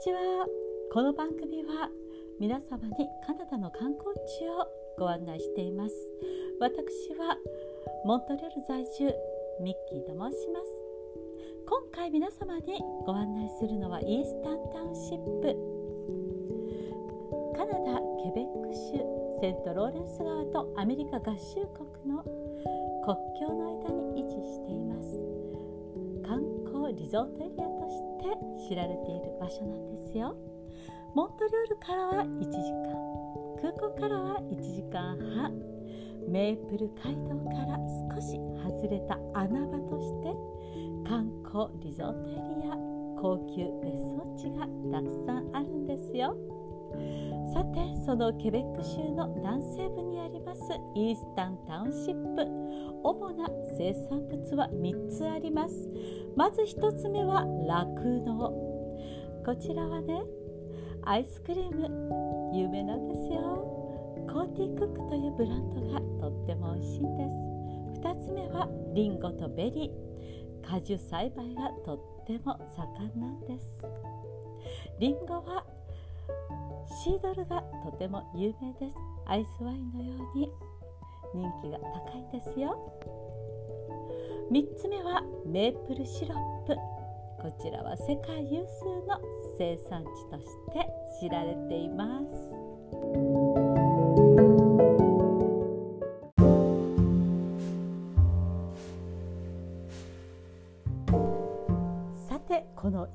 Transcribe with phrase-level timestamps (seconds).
[0.00, 0.46] ちは
[0.94, 1.90] この番組は
[2.40, 4.66] 皆様にカナダの観光地を
[4.98, 5.94] ご案内しています。
[6.58, 7.36] 私は
[8.06, 9.12] モントリオール在住
[9.60, 10.66] ミッキーと申します。
[11.68, 15.52] 今回皆様にご案内するのはイースタンタウンシップ。
[17.54, 19.04] カナダケベック州
[19.42, 22.24] セントローレンス川とアメリカ合衆国の
[23.04, 23.99] 国境の間に
[27.10, 27.98] ゾートエリアとし
[28.62, 30.36] て知られている場所なんですよ。
[31.16, 33.10] モントリオールからは1時間
[33.60, 35.52] 空港からは1時間半
[36.28, 37.76] メープル街道から
[38.14, 40.30] 少し外れた穴場として
[41.08, 42.76] 観光リゾートエリア
[43.20, 46.36] 高級別荘地がたくさんあるんですよ。
[47.52, 50.60] さてそのケベック州の南西部にあります
[50.94, 52.46] イースタンタウンシップ。
[53.02, 55.74] 主な生産物は3つあります。
[56.36, 58.36] まず1つ目は酪農。
[59.44, 60.22] こちらはね
[61.02, 61.88] アイスクリーム。
[62.54, 63.80] 有名なんですよ。
[64.32, 68.00] Coaticook というブランドがとっても美味しいんです。
[68.00, 70.66] 2つ目はリンゴとベリー。
[70.66, 73.76] 果樹栽培がとっても盛んなんです。
[75.00, 75.64] リンゴは
[76.90, 78.96] シードルがとても有名です。
[79.26, 80.50] アイスワインのように。
[81.32, 82.76] 人気が高いですよ。
[84.50, 86.74] 3つ目はメープルシロップ。
[87.40, 89.20] こちらは世界有数の
[89.56, 90.86] 生産地として
[91.20, 93.39] 知られています。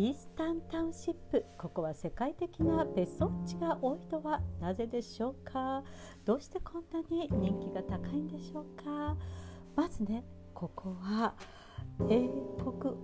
[0.00, 1.44] イースタンタウンシップ。
[1.58, 4.40] ここは世界的な別荘地が多いのは。
[4.58, 5.84] なぜでしょうか？
[6.24, 9.14] どうしてこんなに人気が高いんでしょうか？
[9.76, 11.34] まずねここは
[12.08, 12.94] 英国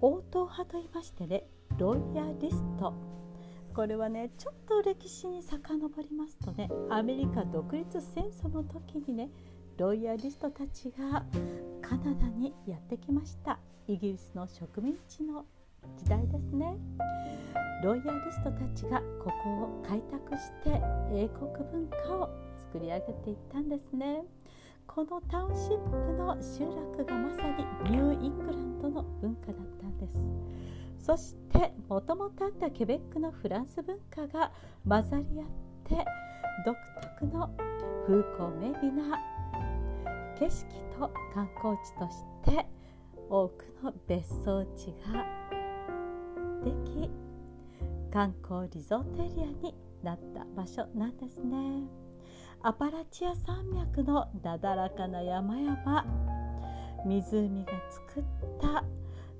[0.00, 1.44] 応答派と言いましてね
[1.78, 2.92] ロイヤリスト。
[3.72, 9.30] これはねちょっと歴史に遡りますとねアメリカ独立戦争の時にね
[9.78, 11.24] ロイヤリストたちが
[11.80, 13.58] カナダにやってきました。
[13.88, 15.44] イギリスの植民地の
[15.96, 16.76] 時代ですね。
[17.82, 20.80] ロイヤリストたちがここを開拓して
[21.12, 22.30] 英国文化を
[22.72, 24.24] 作り上げていったんですね。
[24.86, 30.30] このタウンシップの集落がまさにニューイングランドの文化だったんです。
[30.98, 34.52] そしてもともとあったケベックのフランス文化が
[34.86, 35.46] 混ざり合っ
[35.84, 36.04] て
[36.64, 36.76] 独
[37.20, 37.50] 特の
[38.06, 39.18] 風光明媚な
[40.42, 40.64] 景色
[40.98, 42.66] と観光地として
[43.30, 45.24] 多くの別荘地が
[46.64, 47.08] でき
[48.12, 51.84] 観光リゾートエリアになった場所なんですね。
[52.60, 56.04] アパラチア山脈のなだらかな山々
[57.04, 58.24] 湖が作っ
[58.60, 58.84] た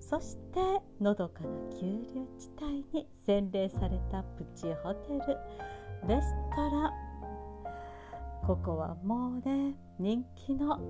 [0.00, 0.60] そして
[1.00, 1.48] のどかな
[1.80, 5.18] 急流地帯に洗礼されたプチホテル
[6.08, 6.92] レストラン。
[8.46, 10.80] ここはもうね人気の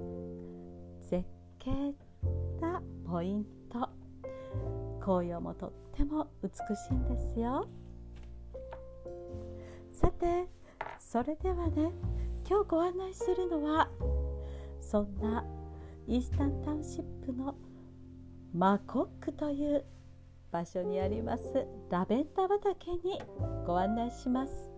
[1.00, 1.24] 絶
[1.58, 1.70] 景
[2.60, 3.88] なポイント。
[5.00, 7.68] 紅葉もとっても美しいんですよ。
[9.90, 10.48] さて
[10.98, 11.92] それではね
[12.48, 13.88] 今日ご案内するのは
[14.80, 15.44] そんな
[16.06, 17.56] イースタンタウンシップの
[18.54, 19.84] マコックという
[20.50, 23.20] 場所にありますラベンダー畑に
[23.66, 24.70] ご案内します。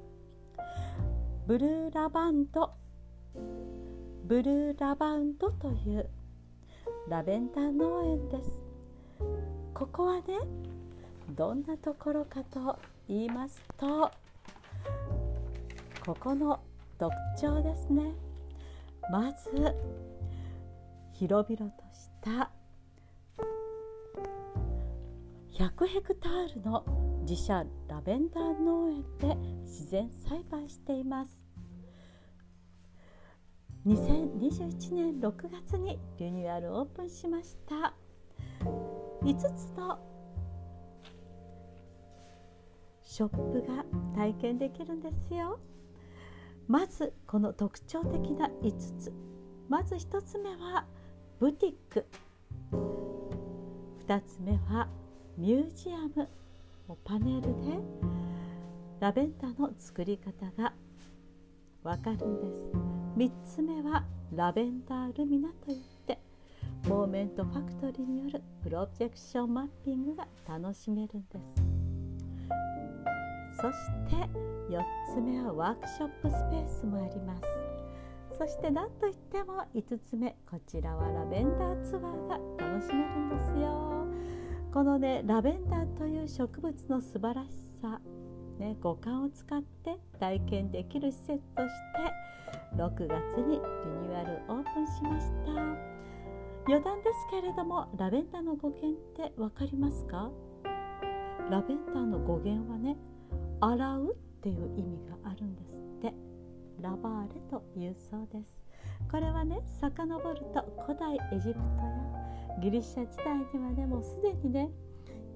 [1.47, 2.71] ブルーラバンド。
[4.25, 6.09] ブルーラバウンドという
[7.11, 8.62] ラベンダー農園です。
[9.75, 10.23] ここはね
[11.37, 14.11] どんなところかと言いますと
[16.07, 16.59] ここの
[16.99, 18.15] 特徴ですね。
[19.12, 19.51] まず
[21.12, 22.51] 広々とした
[25.53, 26.83] 100ヘクタールの
[27.29, 31.44] 自社ラベンダー農園で自然栽培しています。
[33.87, 37.94] 2021年6月にリニューアルオープンしました。
[39.23, 39.99] 5つの
[43.03, 43.85] ショップが
[44.17, 45.61] 体験できるんですよ。
[46.67, 49.12] まずこの特徴的な5つ。
[49.69, 50.87] まず1つ目は
[51.38, 52.06] ブティック。
[54.06, 54.88] 2つ目は
[55.37, 56.29] ミュージアム。
[57.05, 57.49] パネルで
[59.00, 60.75] ラベンダーの作り方が
[61.82, 62.49] わかるんで
[62.91, 62.94] す。
[63.16, 66.19] 3つ目はラベンダールミナといって
[66.88, 71.55] モーメントファクトリーによるプロジェクションマッピングが楽しめるんです。
[73.56, 73.76] そし
[74.11, 74.16] て
[74.69, 74.82] 4
[75.14, 77.43] つ目はワークショップスペースもあります。
[78.37, 84.08] そして何といっても5つ目こちらはラベンダーツアーが楽しめるんですよ。
[84.72, 87.50] このねラベンダーという植物の素晴らし
[87.81, 88.00] さ、
[88.59, 95.53] ね、五感を使って体験できる施設として6月にリニューアルオープンしました。
[96.67, 100.31] 余談ですけれどもラベンダーの語源って分かりますか？
[101.51, 102.97] ラベンダーの語源はね
[103.61, 106.15] 洗うっていう意味があるんですって。
[106.81, 108.59] ラバーレというそうです。
[109.11, 114.71] これはね遡ると古代エジプトやギリシャ時代にはねもうすでにね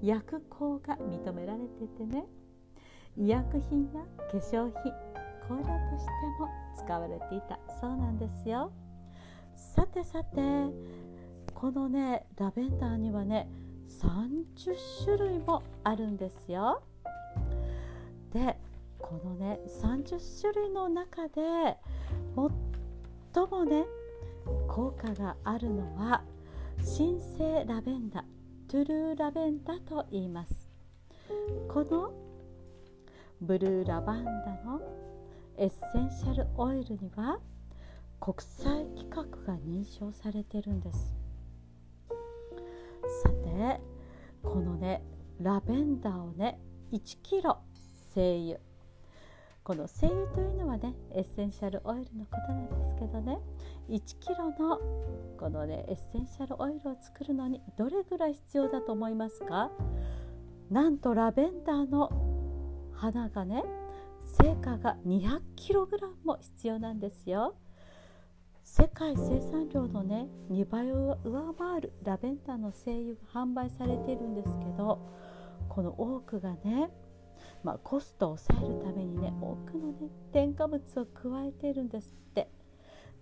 [0.01, 2.25] 薬効が認められててね
[3.17, 4.01] 医薬品や
[4.31, 4.91] 化粧品
[5.47, 6.47] 香料としても
[6.77, 8.71] 使われていたそうなんですよ。
[9.55, 10.39] さてさて
[11.53, 13.49] このねラベンダーにはね
[13.89, 14.45] 30
[15.03, 16.83] 種類もあるんですよ。
[18.31, 18.57] で
[18.99, 21.77] このね30種類の中で
[23.33, 23.85] 最もね
[24.67, 26.23] 効果があるのは
[26.83, 28.23] 新生ラベンダ
[28.67, 30.69] トゥルーラベンダと言います。
[31.67, 32.28] この
[33.41, 34.31] ブルーラバンダ
[34.65, 34.81] の
[35.57, 37.39] エッセンシャルオイルには
[38.19, 41.15] 国際規格が認証されてるんです。
[43.23, 43.79] さて
[44.43, 45.01] このね
[45.39, 46.59] ラベンダーをね
[46.91, 47.59] 1キロ
[48.13, 48.59] 精油。
[49.63, 53.37] この精油というのはねエッセンシャルオイルのことなんですけどね
[53.89, 54.79] 1キロの
[55.37, 59.71] このねエッセンシャルオイルを作るのにどれぐらい必要だと思いますか？
[60.69, 62.09] なんとラベンダーの
[62.99, 63.63] 花がね
[64.43, 67.55] 成果が 200kg も必要なんですよ。
[68.63, 74.99] 世界生産量のね2倍を上回るラベンダーの精油が販売されているんですけど
[75.69, 76.91] この多くがね、
[77.63, 82.47] まあ、コストを抑えるためにね多くのね添加物を加えているんですって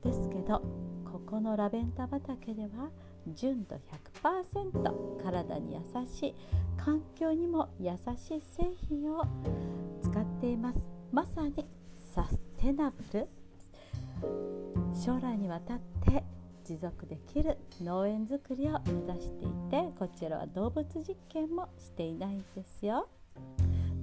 [0.03, 0.59] ですけど
[1.05, 2.89] ここのラベンダー畑では
[3.35, 3.75] 純度
[4.23, 6.35] 100%体に優しい
[6.77, 9.23] 環境にも優しい製品を
[10.01, 10.89] 使っています。
[11.11, 13.27] まさにサステナブル。
[14.93, 16.23] 将来にわたって
[16.63, 23.07] 持続できる農園づくりを目指していてこちらは動物実験もしていないんですよ。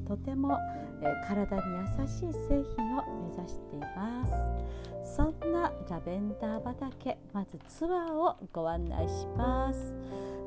[0.06, 0.58] とても、
[1.02, 1.62] え、体に
[1.98, 5.16] 優しい製品を目指しています。
[5.16, 9.94] そんなラベンダー畑まずツアーをご案内します。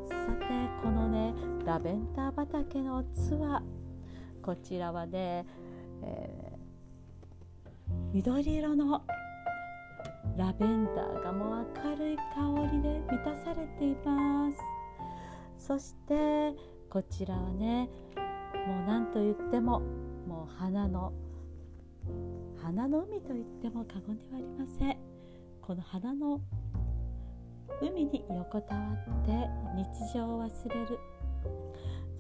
[0.08, 0.46] さて
[0.82, 1.34] このね
[1.66, 3.62] ラベンダー畑のツアー
[4.42, 5.46] こちらはね、
[6.04, 9.04] えー、緑色の
[10.38, 12.24] ラベンダーがもう明るい香
[12.72, 14.58] りで満たされています。
[15.68, 16.56] そして
[16.90, 17.90] こちらはね
[18.68, 19.82] もう何と言っても
[20.28, 21.14] もう花の
[22.62, 25.07] 花の海と言っても過言ではありません。
[25.68, 26.40] この花の
[27.82, 29.32] 海に横たわって
[29.76, 30.98] 日常を忘れる。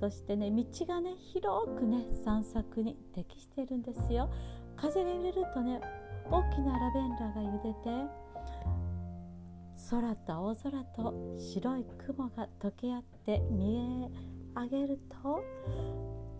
[0.02, 4.30] そしてね道がね広くね散策に適しているんですよ。
[4.76, 5.80] 風が揺れるとね
[6.30, 8.12] 大きなラベンダーが揺れて
[9.92, 15.42] 空と青空と白い雲が溶け合って見え上げると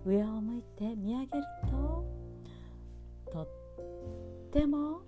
[0.06, 2.06] 上を向いて見上げると
[3.32, 3.48] とっ
[4.52, 5.04] ても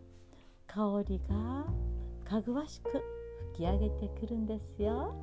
[0.65, 1.88] 香りが
[2.29, 2.91] かぐわしく
[3.53, 5.15] 吹き上げてくるんですよ。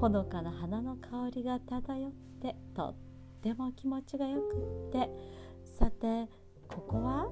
[0.00, 2.94] ほのかな花の香りが漂ってとっ
[3.42, 4.56] ても気持ちがよく
[4.88, 5.10] って。
[5.78, 6.26] さて
[6.68, 7.28] ここは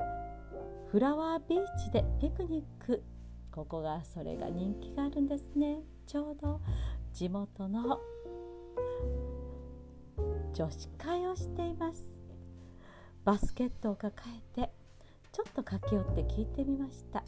[0.91, 3.03] フラワービーチでピクニック。
[3.51, 5.81] ここがそれが人気があるんですね。
[6.07, 6.61] ちょうど
[7.15, 7.99] 地元の
[10.53, 12.21] 女子会をしています。
[13.25, 14.71] バスケットを抱えて
[15.33, 17.25] ちょっと駆け寄って聞いてみました。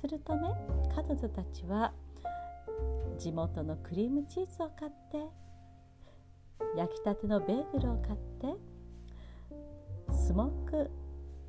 [0.00, 0.54] するとね
[0.94, 1.92] 彼女たちは
[3.18, 5.18] 地元のクリームチーズを買って
[6.76, 8.54] 焼きたてのベーグルを買って
[10.12, 10.90] スモーク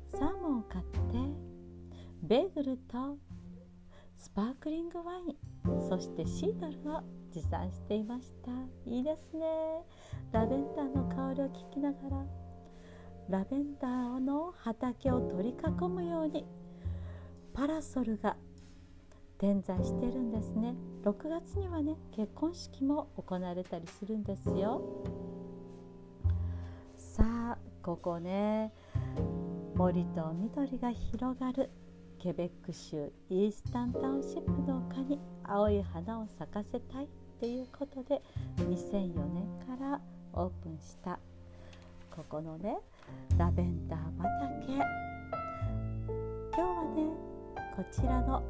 [0.08, 0.90] サーモンを買って
[2.22, 3.16] ベーグルと
[4.16, 7.02] スパークリングワインそしてシードルを
[7.32, 8.50] 持参していました。
[8.84, 9.46] いいですね。
[10.32, 12.26] ラベンダーの香りを聞きながら
[13.28, 16.44] ラベンダーの畑を取り囲むように
[17.60, 18.38] パラソルが
[19.36, 20.74] 点在してるんですね。
[21.04, 24.80] 6月にはね結婚式も行われたりするんですよ。
[26.96, 28.72] さあここね
[29.74, 31.68] 森と緑が広がる
[32.18, 37.08] ケベック州イースタンタウンシップの丘に青い花を咲かせたいっ
[37.40, 38.22] ていうことで
[38.56, 40.00] 2004年から
[40.32, 41.18] オープンした。
[42.10, 42.78] ここのね
[43.36, 44.72] ラベンダー畑。
[46.56, 47.29] 今日はね
[47.80, 48.42] こちらの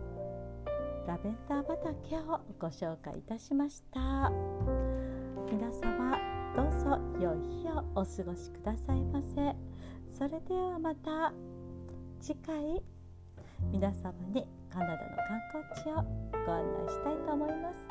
[1.06, 4.28] ラベンダー畑をご紹介いたしました。
[5.48, 6.18] 皆様
[6.56, 9.54] どうぞ良い日をお過ごしくださいませ。
[10.18, 11.32] それではまた
[12.20, 12.82] 次回
[13.70, 16.02] 皆様にカナダの観光地を
[16.44, 17.86] ご案内したいと思います。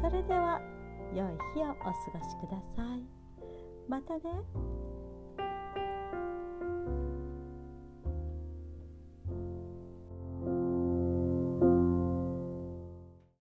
[0.00, 0.62] それでは
[1.14, 1.92] 良い日をお過ご
[2.26, 3.02] しください。
[3.86, 4.79] またね。